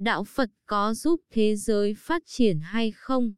Đạo 0.00 0.24
Phật 0.24 0.50
có 0.66 0.94
giúp 0.94 1.20
thế 1.30 1.56
giới 1.56 1.94
phát 1.94 2.22
triển 2.26 2.60
hay 2.60 2.90
không? 2.90 3.32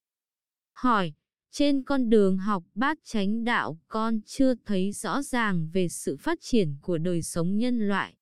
Hỏi, 0.72 1.12
trên 1.50 1.82
con 1.82 2.10
đường 2.10 2.38
học 2.38 2.64
bát 2.74 2.98
chánh 3.04 3.44
đạo 3.44 3.78
con 3.88 4.20
chưa 4.26 4.54
thấy 4.64 4.92
rõ 4.92 5.22
ràng 5.22 5.68
về 5.72 5.88
sự 5.88 6.16
phát 6.16 6.38
triển 6.40 6.76
của 6.82 6.98
đời 6.98 7.22
sống 7.22 7.58
nhân 7.58 7.88
loại. 7.88 8.14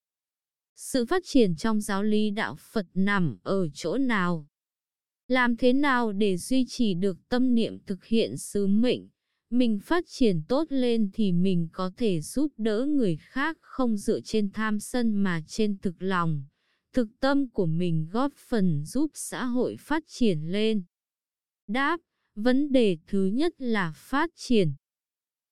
Sự 0.77 1.07
phát 1.07 1.23
triển 1.27 1.57
trong 1.57 1.81
giáo 1.81 2.03
lý 2.03 2.31
đạo 2.31 2.57
Phật 2.73 2.87
nằm 2.95 3.39
ở 3.43 3.69
chỗ 3.69 3.99
nào? 3.99 4.47
Làm 5.29 5.57
thế 5.57 5.73
nào 5.73 6.13
để 6.13 6.37
duy 6.37 6.65
trì 6.69 6.95
được 6.95 7.29
tâm 7.29 7.55
niệm 7.55 7.79
thực 7.87 8.05
hiện 8.05 8.37
sứ 8.37 8.67
mệnh? 8.67 9.09
Mình 9.51 9.81
phát 9.81 10.05
triển 10.09 10.43
tốt 10.49 10.67
lên 10.69 11.11
thì 11.13 11.33
mình 11.33 11.69
có 11.73 11.91
thể 11.97 12.21
giúp 12.21 12.53
đỡ 12.57 12.87
người 12.87 13.17
khác 13.17 13.57
không 13.61 13.97
dựa 13.97 14.21
trên 14.21 14.51
tham 14.53 14.81
sân 14.81 15.15
mà 15.15 15.43
trên 15.47 15.79
thực 15.79 16.03
lòng. 16.03 16.45
Thực 16.93 17.09
tâm 17.21 17.49
của 17.49 17.67
mình 17.67 18.09
góp 18.13 18.33
phần 18.37 18.85
giúp 18.85 19.11
xã 19.15 19.45
hội 19.45 19.77
phát 19.81 20.03
triển 20.07 20.53
lên. 20.53 20.83
Đáp, 21.67 22.01
vấn 22.35 22.73
đề 22.73 22.99
thứ 23.07 23.27
nhất 23.27 23.55
là 23.59 23.93
phát 23.97 24.31
triển. 24.37 24.73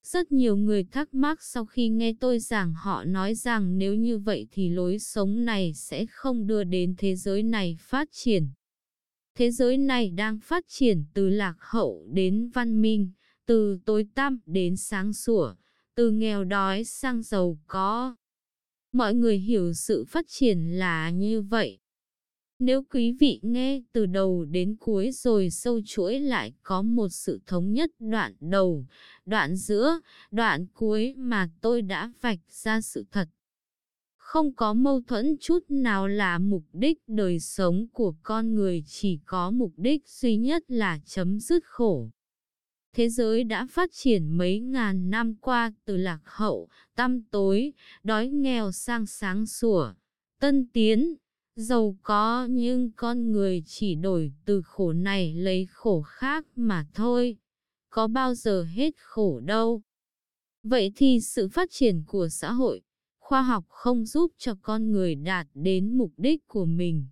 Rất 0.03 0.31
nhiều 0.31 0.57
người 0.57 0.83
thắc 0.83 1.13
mắc 1.13 1.43
sau 1.43 1.65
khi 1.65 1.89
nghe 1.89 2.13
tôi 2.19 2.39
giảng 2.39 2.73
họ 2.73 3.03
nói 3.03 3.35
rằng 3.35 3.77
nếu 3.77 3.95
như 3.95 4.17
vậy 4.17 4.47
thì 4.51 4.69
lối 4.69 4.99
sống 4.99 5.45
này 5.45 5.73
sẽ 5.73 6.05
không 6.05 6.47
đưa 6.47 6.63
đến 6.63 6.95
thế 6.97 7.15
giới 7.15 7.43
này 7.43 7.77
phát 7.79 8.07
triển. 8.11 8.49
Thế 9.35 9.51
giới 9.51 9.77
này 9.77 10.11
đang 10.11 10.39
phát 10.39 10.65
triển 10.67 11.05
từ 11.13 11.29
lạc 11.29 11.55
hậu 11.59 12.07
đến 12.11 12.49
văn 12.53 12.81
minh, 12.81 13.11
từ 13.45 13.79
tối 13.85 14.05
tăm 14.15 14.39
đến 14.45 14.75
sáng 14.77 15.13
sủa, 15.13 15.53
từ 15.95 16.11
nghèo 16.11 16.43
đói 16.43 16.83
sang 16.83 17.23
giàu 17.23 17.59
có. 17.67 18.15
Mọi 18.91 19.13
người 19.13 19.37
hiểu 19.37 19.73
sự 19.73 20.05
phát 20.05 20.25
triển 20.27 20.79
là 20.79 21.09
như 21.09 21.41
vậy. 21.41 21.79
Nếu 22.59 22.83
quý 22.83 23.11
vị 23.19 23.39
nghe 23.43 23.81
từ 23.91 24.05
đầu 24.05 24.45
đến 24.45 24.75
cuối 24.79 25.11
rồi 25.11 25.49
sâu 25.49 25.81
chuỗi 25.85 26.19
lại 26.19 26.53
có 26.63 26.81
một 26.81 27.09
sự 27.09 27.39
thống 27.45 27.73
nhất 27.73 27.91
đoạn 27.99 28.35
đầu, 28.39 28.85
đoạn 29.25 29.55
giữa, 29.55 29.99
đoạn 30.31 30.65
cuối 30.73 31.13
mà 31.17 31.49
tôi 31.61 31.81
đã 31.81 32.11
vạch 32.21 32.39
ra 32.49 32.81
sự 32.81 33.05
thật. 33.11 33.29
Không 34.17 34.53
có 34.53 34.73
mâu 34.73 35.01
thuẫn 35.07 35.37
chút 35.37 35.59
nào 35.69 36.07
là 36.07 36.39
mục 36.39 36.63
đích 36.73 36.97
đời 37.07 37.39
sống 37.39 37.87
của 37.93 38.13
con 38.23 38.55
người 38.55 38.83
chỉ 38.87 39.19
có 39.25 39.51
mục 39.51 39.73
đích 39.77 40.07
duy 40.07 40.37
nhất 40.37 40.63
là 40.67 40.99
chấm 41.05 41.39
dứt 41.39 41.63
khổ. 41.65 42.09
Thế 42.93 43.09
giới 43.09 43.43
đã 43.43 43.67
phát 43.69 43.89
triển 43.93 44.37
mấy 44.37 44.59
ngàn 44.59 45.09
năm 45.09 45.35
qua 45.35 45.73
từ 45.85 45.97
lạc 45.97 46.19
hậu, 46.25 46.69
tăm 46.95 47.21
tối, 47.23 47.73
đói 48.03 48.27
nghèo 48.27 48.71
sang 48.71 49.05
sáng 49.05 49.45
sủa, 49.45 49.93
tân 50.39 50.67
tiến, 50.73 51.15
giàu 51.55 51.97
có 52.03 52.47
nhưng 52.49 52.91
con 52.95 53.31
người 53.31 53.63
chỉ 53.65 53.95
đổi 53.95 54.33
từ 54.45 54.61
khổ 54.61 54.93
này 54.93 55.33
lấy 55.33 55.67
khổ 55.71 56.01
khác 56.01 56.45
mà 56.55 56.85
thôi. 56.93 57.37
Có 57.89 58.07
bao 58.07 58.35
giờ 58.35 58.63
hết 58.63 58.93
khổ 58.97 59.39
đâu. 59.39 59.81
Vậy 60.63 60.91
thì 60.95 61.19
sự 61.19 61.49
phát 61.49 61.71
triển 61.71 62.03
của 62.07 62.29
xã 62.29 62.51
hội, 62.51 62.81
khoa 63.19 63.41
học 63.41 63.65
không 63.69 64.05
giúp 64.05 64.31
cho 64.37 64.55
con 64.61 64.91
người 64.91 65.15
đạt 65.15 65.47
đến 65.53 65.97
mục 65.97 66.11
đích 66.17 66.47
của 66.47 66.65
mình. 66.65 67.05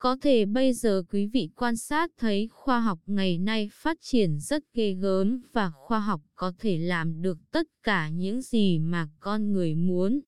Có 0.00 0.16
thể 0.20 0.44
bây 0.46 0.72
giờ 0.72 1.02
quý 1.10 1.26
vị 1.26 1.50
quan 1.56 1.76
sát 1.76 2.10
thấy 2.18 2.48
khoa 2.50 2.80
học 2.80 2.98
ngày 3.06 3.38
nay 3.38 3.68
phát 3.72 3.96
triển 4.00 4.38
rất 4.40 4.64
ghê 4.74 4.92
gớm 4.92 5.40
và 5.52 5.70
khoa 5.70 6.00
học 6.00 6.20
có 6.34 6.52
thể 6.58 6.78
làm 6.78 7.22
được 7.22 7.38
tất 7.50 7.66
cả 7.82 8.08
những 8.08 8.42
gì 8.42 8.78
mà 8.78 9.08
con 9.20 9.52
người 9.52 9.74
muốn. 9.74 10.20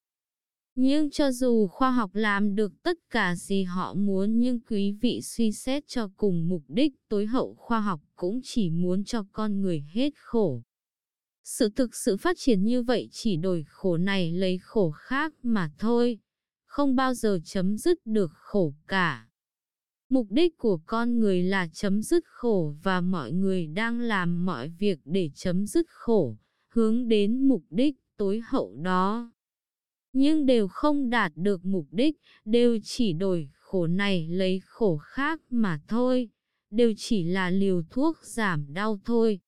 Nhưng 0.75 1.11
cho 1.11 1.33
dù 1.33 1.67
khoa 1.67 1.91
học 1.91 2.11
làm 2.15 2.55
được 2.55 2.73
tất 2.83 2.99
cả 3.11 3.37
gì 3.37 3.63
họ 3.63 3.95
muốn 3.95 4.39
nhưng 4.39 4.61
quý 4.61 4.93
vị 5.01 5.21
suy 5.23 5.53
xét 5.53 5.85
cho 5.87 6.11
cùng 6.17 6.49
mục 6.49 6.63
đích 6.69 6.93
tối 7.09 7.27
hậu 7.27 7.55
khoa 7.55 7.81
học 7.81 8.01
cũng 8.17 8.41
chỉ 8.45 8.71
muốn 8.71 9.05
cho 9.05 9.25
con 9.33 9.61
người 9.61 9.85
hết 9.93 10.13
khổ. 10.17 10.63
Sự 11.45 11.71
thực 11.77 11.95
sự 11.95 12.17
phát 12.17 12.37
triển 12.39 12.63
như 12.63 12.83
vậy 12.83 13.09
chỉ 13.13 13.37
đổi 13.37 13.65
khổ 13.69 13.97
này 13.97 14.33
lấy 14.33 14.59
khổ 14.63 14.91
khác 14.91 15.33
mà 15.43 15.71
thôi, 15.79 16.19
không 16.65 16.97
bao 16.97 17.15
giờ 17.15 17.39
chấm 17.45 17.79
dứt 17.79 17.99
được 18.05 18.31
khổ 18.35 18.75
cả. 18.87 19.30
Mục 20.11 20.27
đích 20.31 20.59
của 20.59 20.81
con 20.87 21.21
người 21.21 21.43
là 21.43 21.69
chấm 21.73 22.03
dứt 22.03 22.25
khổ 22.27 22.75
và 22.83 23.01
mọi 23.01 23.33
người 23.33 23.67
đang 23.67 24.01
làm 24.01 24.47
mọi 24.47 24.69
việc 24.69 24.99
để 25.05 25.31
chấm 25.35 25.67
dứt 25.67 25.87
khổ, 25.89 26.37
hướng 26.69 27.09
đến 27.09 27.49
mục 27.49 27.65
đích 27.71 27.97
tối 28.17 28.43
hậu 28.45 28.77
đó. 28.83 29.33
Nhưng 30.13 30.47
đều 30.47 30.69
không 30.69 31.11
đạt 31.11 31.33
được 31.37 31.65
mục 31.65 31.87
đích, 31.91 32.17
đều 32.45 32.79
chỉ 32.85 33.13
đổi 33.13 33.51
khổ 33.53 33.87
này 33.87 34.29
lấy 34.29 34.61
khổ 34.65 34.97
khác 34.97 35.41
mà 35.51 35.81
thôi, 35.89 36.29
đều 36.71 36.93
chỉ 36.97 37.25
là 37.25 37.51
liều 37.51 37.83
thuốc 37.91 38.19
giảm 38.23 38.73
đau 38.73 39.01
thôi. 39.05 39.41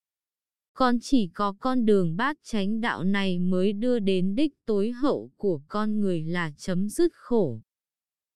con 0.73 0.97
chỉ 1.01 1.29
có 1.33 1.53
con 1.59 1.85
đường 1.85 2.15
bát 2.17 2.37
chánh 2.43 2.81
đạo 2.81 3.03
này 3.03 3.39
mới 3.39 3.73
đưa 3.73 3.99
đến 3.99 4.35
đích 4.35 4.53
tối 4.65 4.91
hậu 4.91 5.31
của 5.37 5.61
con 5.67 5.99
người 5.99 6.23
là 6.23 6.51
chấm 6.57 6.89
dứt 6.89 7.11
khổ. 7.13 7.61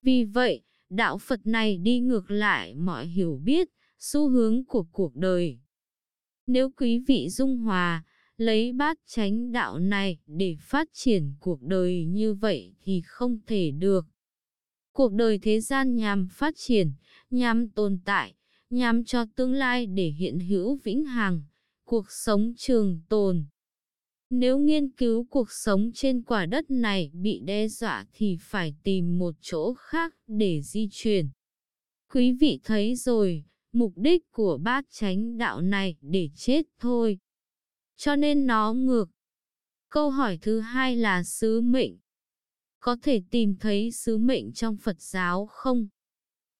Vì 0.02 0.24
vậy, 0.24 0.64
đạo 0.90 1.18
Phật 1.18 1.48
này 1.48 1.78
đi 1.78 2.00
ngược 2.00 2.32
lại 2.32 2.76
mọi 2.76 3.08
hiểu 3.08 3.40
biết, 3.44 3.68
xu 4.00 4.30
hướng 4.30 4.66
của 4.66 4.86
cuộc 4.92 5.16
đời. 5.16 5.60
Nếu 6.48 6.70
quý 6.78 7.00
vị 7.08 7.30
dung 7.30 7.58
hòa, 7.58 8.04
lấy 8.38 8.74
bát 8.74 8.98
chánh 9.06 9.52
đạo 9.52 9.80
này 9.80 10.18
để 10.26 10.56
phát 10.62 10.88
triển 10.94 11.34
cuộc 11.40 11.62
đời 11.62 12.06
như 12.06 12.34
vậy 12.34 12.74
thì 12.82 13.02
không 13.06 13.40
thể 13.48 13.72
được. 13.72 14.06
Cuộc 14.92 15.14
đời 15.14 15.40
thế 15.42 15.60
gian 15.60 15.96
nhằm 15.96 16.28
phát 16.32 16.54
triển, 16.58 16.92
nhằm 17.30 17.70
tồn 17.70 18.00
tại, 18.06 18.34
nhằm 18.70 19.04
cho 19.04 19.26
tương 19.36 19.54
lai 19.54 19.86
để 19.86 20.10
hiện 20.18 20.40
hữu 20.40 20.80
vĩnh 20.84 21.04
hằng, 21.04 21.44
cuộc 21.86 22.12
sống 22.12 22.54
trường 22.58 23.02
tồn. 23.10 23.46
Nếu 24.30 24.60
nghiên 24.60 24.90
cứu 24.90 25.28
cuộc 25.30 25.52
sống 25.52 25.92
trên 25.94 26.22
quả 26.22 26.46
đất 26.46 26.72
này 26.72 27.12
bị 27.14 27.40
đe 27.40 27.68
dọa 27.68 28.06
thì 28.14 28.38
phải 28.42 28.76
tìm 28.84 29.20
một 29.20 29.36
chỗ 29.42 29.74
khác 29.74 30.16
để 30.28 30.62
di 30.62 30.88
chuyển. 30.92 31.30
Quý 32.14 32.32
vị 32.32 32.60
thấy 32.64 32.96
rồi, 32.96 33.44
mục 33.72 33.94
đích 33.96 34.32
của 34.32 34.58
bát 34.58 34.86
chánh 34.90 35.38
đạo 35.38 35.62
này 35.62 35.96
để 36.02 36.30
chết 36.36 36.66
thôi. 36.80 37.18
Cho 37.98 38.16
nên 38.16 38.48
nó 38.48 38.74
ngược. 38.74 39.06
Câu 39.90 40.10
hỏi 40.10 40.38
thứ 40.42 40.60
hai 40.60 40.96
là 40.96 41.24
sứ 41.24 41.62
mệnh. 41.62 41.98
Có 42.80 42.98
thể 43.02 43.22
tìm 43.32 43.56
thấy 43.60 43.92
sứ 43.92 44.18
mệnh 44.18 44.54
trong 44.54 44.78
Phật 44.78 45.02
giáo 45.02 45.46
không? 45.46 45.88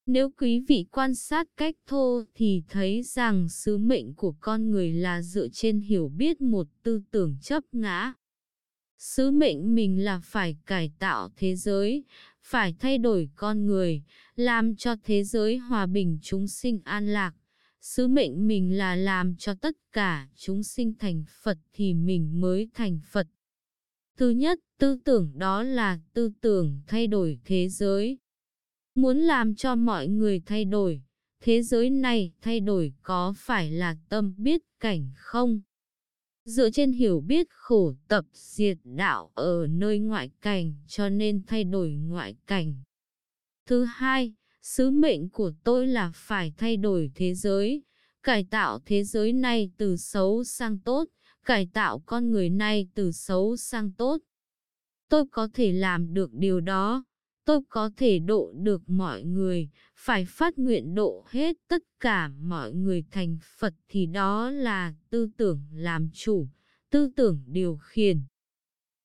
Nếu 0.08 0.30
quý 0.38 0.60
vị 0.60 0.86
quan 0.92 1.16
sát 1.16 1.48
cách 1.58 1.76
thô 1.88 2.24
thì 2.36 2.64
thấy 2.70 3.04
rằng 3.04 3.50
sứ 3.50 3.78
mệnh 3.78 4.14
của 4.14 4.36
con 4.40 4.72
người 4.72 4.94
là 4.94 5.22
dựa 5.22 5.48
trên 5.52 5.80
hiểu 5.80 6.10
biết 6.10 6.42
một 6.42 6.68
tư 6.84 7.02
tưởng 7.12 7.38
chấp 7.42 7.64
ngã. 7.72 8.14
Sứ 8.98 9.32
mệnh 9.32 9.76
mình 9.76 10.04
là 10.04 10.22
phải 10.24 10.58
cải 10.66 10.92
tạo 11.00 11.30
thế 11.36 11.56
giới, 11.56 12.04
phải 12.44 12.76
thay 12.80 12.98
đổi 12.98 13.30
con 13.36 13.66
người, 13.66 14.04
làm 14.36 14.76
cho 14.76 14.96
thế 15.04 15.24
giới 15.24 15.58
hòa 15.58 15.86
bình 15.86 16.20
chúng 16.22 16.48
sinh 16.48 16.80
an 16.84 17.08
lạc. 17.08 17.34
Sứ 17.82 18.08
mệnh 18.08 18.48
mình 18.48 18.78
là 18.78 18.96
làm 18.96 19.36
cho 19.36 19.54
tất 19.54 19.78
cả 19.92 20.30
chúng 20.36 20.64
sinh 20.64 20.94
thành 21.00 21.24
Phật 21.44 21.58
thì 21.74 21.94
mình 21.94 22.42
mới 22.42 22.70
thành 22.74 23.00
Phật. 23.12 23.28
Thứ 24.18 24.30
nhất, 24.30 24.60
tư 24.78 24.98
tưởng 25.04 25.32
đó 25.36 25.64
là 25.64 26.00
tư 26.14 26.32
tưởng 26.42 26.82
thay 26.88 27.08
đổi 27.08 27.40
thế 27.46 27.70
giới. 27.70 28.18
Muốn 28.98 29.18
làm 29.18 29.56
cho 29.56 29.76
mọi 29.76 30.08
người 30.08 30.42
thay 30.46 30.66
đổi, 30.66 31.02
thế 31.42 31.62
giới 31.62 31.90
này 31.90 32.32
thay 32.42 32.60
đổi 32.60 32.94
có 33.02 33.34
phải 33.38 33.72
là 33.72 33.96
tâm 34.10 34.34
biết 34.38 34.62
cảnh 34.80 35.12
không? 35.16 35.62
Dựa 36.46 36.70
trên 36.70 36.92
hiểu 36.92 37.22
biết 37.22 37.48
khổ 37.50 37.94
tập 38.08 38.26
diệt 38.34 38.78
đạo 38.84 39.32
ở 39.36 39.68
nơi 39.68 40.00
ngoại 40.00 40.32
cảnh 40.42 40.74
cho 40.88 41.10
nên 41.10 41.44
thay 41.48 41.64
đổi 41.64 41.92
ngoại 41.92 42.36
cảnh. 42.48 42.76
Thứ 43.66 43.84
hai, 43.84 44.34
sứ 44.62 44.92
mệnh 44.92 45.30
của 45.30 45.52
tôi 45.64 45.88
là 45.88 46.12
phải 46.16 46.54
thay 46.58 46.78
đổi 46.78 47.12
thế 47.16 47.34
giới, 47.34 47.84
cải 48.24 48.44
tạo 48.44 48.80
thế 48.86 49.04
giới 49.04 49.34
này 49.34 49.72
từ 49.78 49.98
xấu 49.98 50.44
sang 50.44 50.80
tốt, 50.80 51.10
cải 51.46 51.68
tạo 51.74 52.04
con 52.06 52.32
người 52.32 52.50
này 52.50 52.88
từ 52.96 53.12
xấu 53.12 53.58
sang 53.58 53.92
tốt. 53.92 54.18
Tôi 55.10 55.26
có 55.32 55.48
thể 55.54 55.72
làm 55.72 56.14
được 56.14 56.34
điều 56.34 56.60
đó, 56.62 57.04
tôi 57.48 57.62
có 57.70 57.90
thể 57.98 58.20
độ 58.20 58.52
được 58.56 58.90
mọi 58.90 59.24
người, 59.24 59.70
phải 59.96 60.26
phát 60.26 60.60
nguyện 60.60 60.96
độ 60.96 61.26
hết 61.30 61.58
tất 61.68 61.84
cả 62.00 62.28
mọi 62.28 62.74
người 62.74 63.04
thành 63.12 63.38
Phật 63.60 63.74
thì 63.90 64.06
đó 64.06 64.50
là 64.50 64.94
tư 65.10 65.30
tưởng 65.38 65.62
làm 65.74 66.10
chủ, 66.14 66.48
tư 66.90 67.10
tưởng 67.16 67.44
điều 67.46 67.78
khiển. 67.82 68.22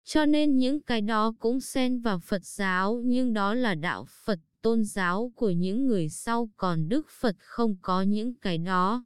Cho 0.03 0.25
nên 0.25 0.57
những 0.57 0.81
cái 0.81 1.01
đó 1.01 1.33
cũng 1.39 1.59
xen 1.59 1.99
vào 1.99 2.19
Phật 2.19 2.45
giáo 2.45 3.01
nhưng 3.05 3.33
đó 3.33 3.53
là 3.53 3.75
đạo 3.75 4.05
Phật 4.25 4.39
tôn 4.61 4.83
giáo 4.83 5.31
của 5.35 5.49
những 5.49 5.87
người 5.87 6.09
sau 6.09 6.49
còn 6.57 6.89
Đức 6.89 7.07
Phật 7.09 7.35
không 7.39 7.75
có 7.81 8.01
những 8.01 8.33
cái 8.33 8.57
đó. 8.57 9.05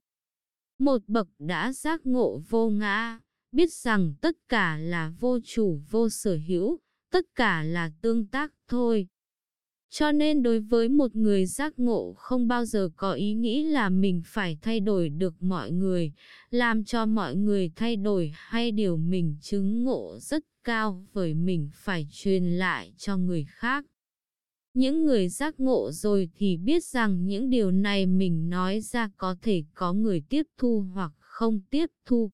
Một 0.79 1.01
bậc 1.07 1.27
đã 1.39 1.73
giác 1.73 2.05
ngộ 2.05 2.41
vô 2.49 2.69
ngã, 2.69 3.19
biết 3.51 3.73
rằng 3.73 4.13
tất 4.21 4.37
cả 4.49 4.77
là 4.77 5.13
vô 5.19 5.39
chủ 5.43 5.79
vô 5.89 6.09
sở 6.09 6.37
hữu, 6.47 6.79
tất 7.11 7.25
cả 7.35 7.63
là 7.63 7.91
tương 8.01 8.27
tác 8.27 8.53
thôi. 8.67 9.07
Cho 9.97 10.11
nên 10.11 10.43
đối 10.43 10.59
với 10.59 10.89
một 10.89 11.15
người 11.15 11.45
giác 11.45 11.79
ngộ 11.79 12.13
không 12.17 12.47
bao 12.47 12.65
giờ 12.65 12.89
có 12.95 13.13
ý 13.13 13.33
nghĩ 13.33 13.63
là 13.63 13.89
mình 13.89 14.21
phải 14.25 14.57
thay 14.61 14.79
đổi 14.79 15.09
được 15.09 15.43
mọi 15.43 15.71
người, 15.71 16.13
làm 16.49 16.83
cho 16.83 17.05
mọi 17.05 17.35
người 17.35 17.71
thay 17.75 17.95
đổi 17.95 18.31
hay 18.35 18.71
điều 18.71 18.97
mình 18.97 19.37
chứng 19.41 19.83
ngộ 19.83 20.17
rất 20.19 20.43
cao 20.63 21.05
với 21.13 21.33
mình 21.33 21.69
phải 21.73 22.07
truyền 22.11 22.43
lại 22.43 22.93
cho 22.97 23.17
người 23.17 23.45
khác. 23.49 23.85
Những 24.73 25.05
người 25.05 25.29
giác 25.29 25.59
ngộ 25.59 25.91
rồi 25.91 26.29
thì 26.35 26.57
biết 26.57 26.83
rằng 26.83 27.25
những 27.25 27.49
điều 27.49 27.71
này 27.71 28.05
mình 28.05 28.49
nói 28.49 28.81
ra 28.81 29.09
có 29.17 29.35
thể 29.41 29.63
có 29.73 29.93
người 29.93 30.21
tiếp 30.29 30.43
thu 30.57 30.85
hoặc 30.93 31.11
không 31.19 31.59
tiếp 31.69 31.89
thu. 32.05 32.31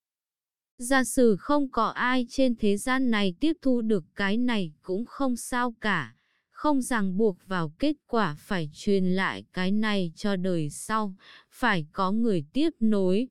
Giả 0.78 1.04
sử 1.04 1.36
không 1.40 1.69
có 1.72 1.86
ai 1.88 2.25
trên 2.30 2.56
thế 2.56 2.78
gian 2.78 3.12
này 3.12 3.34
tiếp 3.40 3.54
thu 3.62 3.81
được 3.81 4.04
cái 4.16 4.38
này 4.38 4.72
cũng 4.81 5.06
không 5.06 5.36
sao 5.36 5.75
cả, 5.81 6.16
không 6.62 6.81
ràng 6.81 7.18
buộc 7.18 7.38
vào 7.48 7.72
kết 7.80 7.96
quả 8.08 8.36
phải 8.40 8.69
truyền 8.74 9.06
lại 9.06 9.44
cái 9.54 9.72
này 9.72 10.12
cho 10.16 10.36
đời 10.36 10.69
sau, 10.69 11.16
phải 11.50 11.86
có 11.92 12.12
người 12.12 12.46
tiếp 12.54 12.69
nối. 12.80 13.28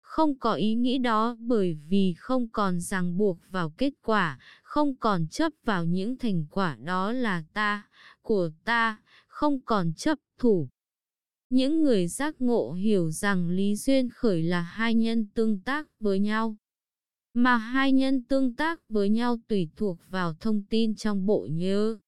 Không 0.00 0.38
có 0.38 0.54
ý 0.54 0.74
nghĩ 0.74 0.98
đó 0.98 1.36
bởi 1.40 1.78
vì 1.88 2.14
không 2.18 2.48
còn 2.48 2.80
ràng 2.80 3.16
buộc 3.16 3.38
vào 3.50 3.70
kết 3.70 3.92
quả, 4.02 4.38
không 4.62 4.96
còn 4.96 5.26
chấp 5.26 5.52
vào 5.64 5.84
những 5.84 6.16
thành 6.18 6.46
quả 6.50 6.76
đó 6.84 7.12
là 7.12 7.44
ta, 7.52 7.88
của 8.22 8.50
ta, 8.64 8.98
không 9.26 9.60
còn 9.60 9.92
chấp 9.92 10.18
thủ. 10.38 10.68
Những 11.50 11.82
người 11.82 12.08
giác 12.08 12.34
ngộ 12.38 12.72
hiểu 12.72 13.10
rằng 13.10 13.48
lý 13.48 13.76
duyên 13.76 14.08
khởi 14.10 14.42
là 14.42 14.60
hai 14.60 14.94
nhân 14.94 15.26
tương 15.34 15.60
tác 15.60 15.86
với 16.00 16.18
nhau 16.18 16.56
mà 17.32 17.56
hai 17.56 17.92
nhân 17.92 18.22
tương 18.22 18.54
tác 18.54 18.80
với 18.88 19.08
nhau 19.08 19.36
tùy 19.48 19.68
thuộc 19.76 19.98
vào 20.10 20.34
thông 20.40 20.62
tin 20.62 20.94
trong 20.94 21.26
bộ 21.26 21.48
nhớ. 21.50 21.98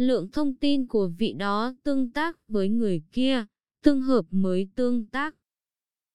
Lượng 0.00 0.28
thông 0.32 0.54
tin 0.54 0.86
của 0.86 1.10
vị 1.18 1.32
đó 1.32 1.74
tương 1.82 2.10
tác 2.10 2.48
với 2.48 2.68
người 2.68 3.02
kia, 3.12 3.44
tương 3.82 4.00
hợp 4.00 4.24
mới 4.30 4.68
tương 4.74 5.06
tác. 5.06 5.34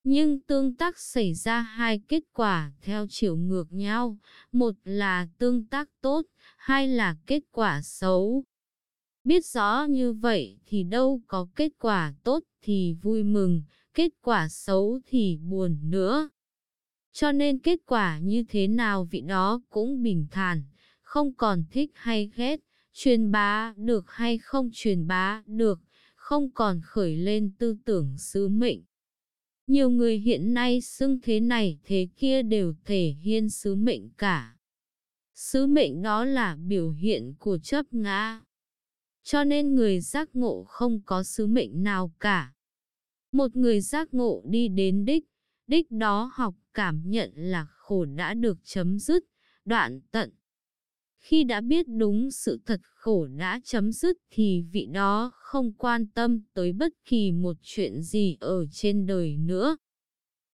Nhưng 0.04 0.40
tương 0.40 0.76
tác 0.76 1.00
xảy 1.00 1.34
ra 1.34 1.62
hai 1.62 2.02
kết 2.08 2.24
quả 2.34 2.72
theo 2.82 3.08
chiều 3.10 3.38
ngược 3.38 3.74
nhau, 3.74 4.18
một 4.52 4.76
là 4.84 5.28
tương 5.38 5.66
tác 5.66 5.90
tốt, 6.02 6.26
hai 6.58 6.88
là 6.88 7.16
kết 7.28 7.44
quả 7.52 7.82
xấu. 7.82 8.44
Biết 9.24 9.46
rõ 9.46 9.86
như 9.90 10.14
vậy 10.14 10.58
thì 10.66 10.84
đâu 10.84 11.22
có 11.28 11.48
kết 11.56 11.72
quả 11.80 12.14
tốt 12.24 12.44
thì 12.62 12.94
vui 13.02 13.24
mừng, 13.24 13.64
kết 13.94 14.10
quả 14.22 14.50
xấu 14.50 15.00
thì 15.06 15.38
buồn 15.38 15.80
nữa. 15.84 16.30
Cho 17.12 17.32
nên 17.32 17.60
kết 17.60 17.80
quả 17.86 18.20
như 18.20 18.44
thế 18.50 18.68
nào 18.68 19.08
vị 19.12 19.22
đó 19.22 19.62
cũng 19.70 20.04
bình 20.04 20.28
thản, 20.32 20.64
không 21.02 21.34
còn 21.34 21.64
thích 21.72 21.92
hay 21.94 22.32
ghét, 22.36 22.65
truyền 22.98 23.32
bá 23.32 23.74
được 23.78 24.06
hay 24.08 24.38
không 24.38 24.70
truyền 24.74 25.08
bá 25.08 25.44
được, 25.46 25.82
không 26.16 26.52
còn 26.52 26.82
khởi 26.84 27.16
lên 27.16 27.52
tư 27.58 27.78
tưởng 27.86 28.18
sứ 28.18 28.48
mệnh. 28.48 28.82
Nhiều 29.68 29.90
người 29.90 30.20
hiện 30.20 30.54
nay 30.54 30.82
xưng 30.82 31.20
thế 31.24 31.40
này 31.40 31.80
thế 31.84 32.08
kia 32.16 32.42
đều 32.42 32.74
thể 32.86 33.16
hiện 33.22 33.50
sứ 33.50 33.76
mệnh 33.76 34.10
cả. 34.10 34.56
Sứ 35.34 35.68
mệnh 35.68 36.02
đó 36.02 36.26
là 36.26 36.56
biểu 36.56 36.92
hiện 36.92 37.34
của 37.40 37.58
chấp 37.58 37.94
ngã. 37.94 38.42
Cho 39.24 39.44
nên 39.44 39.76
người 39.76 40.02
giác 40.02 40.30
ngộ 40.36 40.64
không 40.64 41.02
có 41.06 41.24
sứ 41.24 41.48
mệnh 41.48 41.84
nào 41.84 42.12
cả. 42.20 42.54
Một 43.32 43.56
người 43.56 43.82
giác 43.82 44.14
ngộ 44.14 44.44
đi 44.46 44.68
đến 44.68 45.06
đích, 45.06 45.26
đích 45.68 45.92
đó 45.92 46.32
học 46.34 46.56
cảm 46.74 47.02
nhận 47.06 47.32
là 47.36 47.66
khổ 47.66 48.06
đã 48.06 48.34
được 48.34 48.58
chấm 48.64 49.00
dứt, 49.00 49.26
đoạn 49.66 50.02
tận. 50.12 50.32
Khi 51.28 51.44
đã 51.44 51.62
biết 51.62 51.88
đúng 51.88 52.32
sự 52.32 52.60
thật 52.66 52.82
khổ 52.96 53.28
đã 53.28 53.60
chấm 53.64 53.92
dứt 53.92 54.18
thì 54.30 54.66
vị 54.72 54.86
đó 54.86 55.32
không 55.36 55.74
quan 55.74 56.08
tâm 56.08 56.42
tới 56.54 56.74
bất 56.74 56.94
kỳ 57.06 57.32
một 57.32 57.58
chuyện 57.62 58.02
gì 58.02 58.38
ở 58.40 58.66
trên 58.72 59.06
đời 59.06 59.38
nữa. 59.38 59.78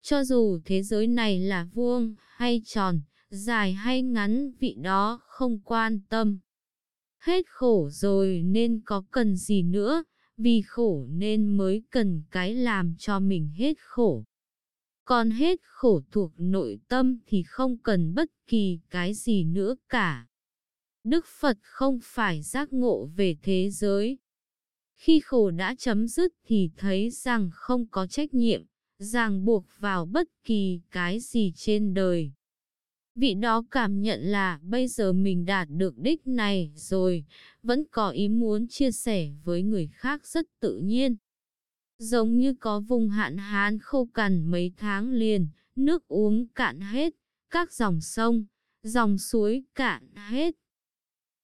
Cho 0.02 0.24
dù 0.24 0.60
thế 0.64 0.82
giới 0.82 1.06
này 1.06 1.40
là 1.40 1.68
vuông 1.72 2.14
hay 2.18 2.62
tròn, 2.64 3.00
dài 3.30 3.72
hay 3.72 4.02
ngắn 4.02 4.52
vị 4.60 4.76
đó 4.82 5.20
không 5.22 5.60
quan 5.64 6.00
tâm. 6.08 6.38
Hết 7.18 7.46
khổ 7.48 7.88
rồi 7.90 8.42
nên 8.42 8.80
có 8.84 9.04
cần 9.10 9.36
gì 9.36 9.62
nữa, 9.62 10.04
vì 10.36 10.62
khổ 10.66 11.06
nên 11.10 11.56
mới 11.56 11.82
cần 11.90 12.22
cái 12.30 12.54
làm 12.54 12.94
cho 12.98 13.20
mình 13.20 13.50
hết 13.56 13.76
khổ 13.78 14.24
còn 15.04 15.30
hết 15.30 15.60
khổ 15.62 16.00
thuộc 16.10 16.32
nội 16.36 16.78
tâm 16.88 17.18
thì 17.26 17.42
không 17.46 17.78
cần 17.78 18.14
bất 18.14 18.30
kỳ 18.46 18.78
cái 18.90 19.14
gì 19.14 19.44
nữa 19.44 19.76
cả. 19.88 20.29
Đức 21.04 21.24
Phật 21.40 21.58
không 21.62 21.98
phải 22.02 22.42
giác 22.42 22.72
ngộ 22.72 23.10
về 23.16 23.36
thế 23.42 23.70
giới. 23.70 24.18
Khi 24.96 25.20
khổ 25.20 25.50
đã 25.50 25.74
chấm 25.78 26.08
dứt 26.08 26.32
thì 26.44 26.70
thấy 26.76 27.10
rằng 27.10 27.50
không 27.52 27.86
có 27.86 28.06
trách 28.06 28.34
nhiệm, 28.34 28.62
ràng 28.98 29.44
buộc 29.44 29.64
vào 29.78 30.06
bất 30.06 30.28
kỳ 30.44 30.80
cái 30.90 31.20
gì 31.20 31.52
trên 31.56 31.94
đời. 31.94 32.32
Vị 33.14 33.34
đó 33.34 33.64
cảm 33.70 34.02
nhận 34.02 34.20
là 34.20 34.60
bây 34.62 34.88
giờ 34.88 35.12
mình 35.12 35.44
đạt 35.44 35.68
được 35.70 35.98
đích 35.98 36.26
này 36.26 36.72
rồi, 36.74 37.24
vẫn 37.62 37.84
có 37.90 38.10
ý 38.10 38.28
muốn 38.28 38.66
chia 38.68 38.90
sẻ 38.90 39.32
với 39.44 39.62
người 39.62 39.88
khác 39.92 40.26
rất 40.26 40.46
tự 40.60 40.78
nhiên 40.78 41.16
giống 42.00 42.36
như 42.36 42.54
có 42.54 42.80
vùng 42.80 43.08
hạn 43.08 43.36
hán 43.36 43.78
khô 43.78 44.08
cằn 44.14 44.44
mấy 44.44 44.72
tháng 44.76 45.10
liền, 45.10 45.48
nước 45.76 46.08
uống 46.08 46.48
cạn 46.48 46.80
hết, 46.80 47.14
các 47.50 47.72
dòng 47.72 48.00
sông, 48.00 48.44
dòng 48.82 49.18
suối 49.18 49.64
cạn 49.74 50.14
hết. 50.14 50.54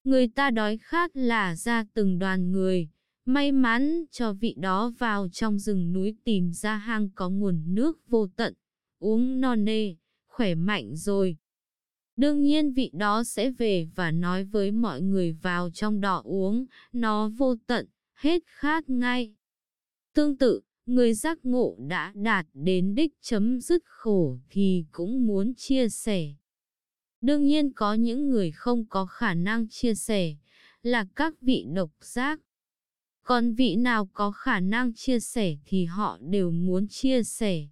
Người 0.07 0.29
ta 0.29 0.51
đói 0.51 0.79
khát 0.79 1.17
là 1.17 1.57
ra 1.57 1.85
từng 1.95 2.19
đoàn 2.19 2.53
người, 2.53 2.89
may 3.25 3.53
mắn 3.53 4.05
cho 4.11 4.33
vị 4.33 4.55
đó 4.59 4.93
vào 4.99 5.29
trong 5.33 5.59
rừng 5.59 5.93
núi 5.93 6.15
tìm 6.25 6.53
ra 6.53 6.77
hang 6.77 7.11
có 7.15 7.31
nguồn 7.31 7.75
nước 7.75 7.99
vô 8.09 8.27
tận, 8.37 8.55
uống 8.99 9.41
no 9.41 9.55
nê, 9.55 9.95
khỏe 10.27 10.55
mạnh 10.55 10.97
rồi. 10.97 11.37
Đương 12.17 12.41
nhiên 12.41 12.73
vị 12.73 12.91
đó 12.95 13.25
sẽ 13.25 13.51
về 13.51 13.89
và 13.95 14.11
nói 14.11 14.45
với 14.45 14.73
mọi 14.73 15.01
người 15.01 15.33
vào 15.33 15.71
trong 15.71 16.01
đỏ 16.01 16.23
uống, 16.25 16.67
nó 16.93 17.29
vô 17.29 17.55
tận, 17.67 17.87
hết 18.15 18.43
khát 18.47 18.91
ngay. 18.91 19.35
Tương 20.15 20.37
tự, 20.37 20.61
người 20.87 21.15
giác 21.15 21.39
ngộ 21.43 21.77
đã 21.79 22.13
đạt 22.15 22.47
đến 22.55 22.95
đích 22.95 23.13
chấm 23.21 23.61
dứt 23.61 23.83
khổ 23.85 24.39
thì 24.51 24.85
cũng 24.91 25.27
muốn 25.27 25.55
chia 25.55 25.89
sẻ. 25.89 26.35
Đương 27.27 27.45
nhiên 27.45 27.73
có 27.73 27.95
những 27.95 28.31
người 28.31 28.51
không 28.51 28.85
có 28.85 29.07
khả 29.07 29.35
năng 29.35 29.69
chia 29.69 29.95
sẻ, 29.95 30.35
là 30.83 31.07
các 31.17 31.35
vị 31.41 31.65
độc 31.75 31.91
giác. 32.01 32.41
Còn 33.23 33.55
vị 33.55 33.77
nào 33.77 34.07
có 34.13 34.31
khả 34.31 34.61
năng 34.61 34.95
chia 34.95 35.21
sẻ 35.21 35.57
thì 35.65 35.85
họ 35.85 36.19
đều 36.21 36.51
muốn 36.51 36.89
chia 36.89 37.23
sẻ. 37.23 37.67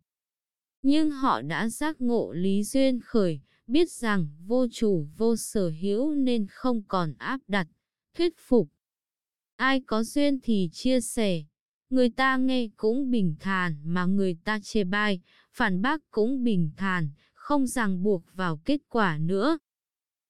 Nhưng 0.82 1.10
họ 1.10 1.42
đã 1.42 1.68
giác 1.68 2.00
ngộ 2.00 2.32
lý 2.32 2.62
duyên 2.64 3.00
khởi, 3.00 3.40
biết 3.66 3.90
rằng 3.90 4.28
vô 4.46 4.66
chủ 4.72 5.06
vô 5.16 5.36
sở 5.36 5.72
hữu 5.80 6.14
nên 6.14 6.46
không 6.50 6.82
còn 6.88 7.14
áp 7.18 7.40
đặt, 7.48 7.66
thuyết 8.14 8.34
phục. 8.38 8.68
Ai 9.56 9.80
có 9.86 10.02
duyên 10.02 10.38
thì 10.42 10.68
chia 10.72 11.00
sẻ, 11.00 11.44
Người 11.90 12.10
ta 12.10 12.36
nghe 12.36 12.68
cũng 12.76 13.10
bình 13.10 13.34
thản 13.40 13.76
mà 13.84 14.06
người 14.06 14.36
ta 14.44 14.58
chê 14.62 14.84
bai, 14.84 15.20
phản 15.52 15.82
bác 15.82 16.10
cũng 16.10 16.44
bình 16.44 16.70
thản, 16.76 17.10
không 17.44 17.66
ràng 17.66 18.02
buộc 18.02 18.22
vào 18.34 18.60
kết 18.64 18.80
quả 18.88 19.18
nữa. 19.18 19.58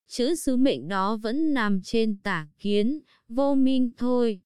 Chữ 0.07 0.35
sứ 0.35 0.57
mệnh 0.57 0.89
đó 0.89 1.17
vẫn 1.17 1.55
nằm 1.55 1.81
trên 1.83 2.17
tả 2.23 2.49
kiến, 2.59 3.01
vô 3.29 3.55
minh 3.55 3.91
thôi. 3.97 4.41